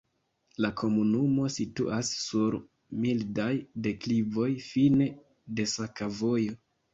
[0.65, 2.57] La komunumo situas sur
[3.03, 3.51] mildaj
[3.89, 5.09] deklivoj, fine
[5.61, 6.59] de sakovojo.